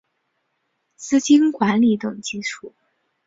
[0.95, 2.73] 资金管理等技术